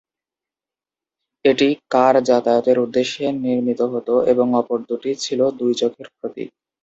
একটি 1.45 1.67
কা-র 1.93 2.15
যাতায়াতের 2.29 2.77
উদ্দেশ্যে 2.79 3.25
নির্মিত 3.43 3.81
হত 3.93 4.09
এবং 4.31 4.47
অপর 4.55 4.79
দু’টি 4.87 5.11
ছিল 5.23 5.39
দুই 5.59 5.71
চোখের 5.81 6.07
প্রতীক। 6.13 6.49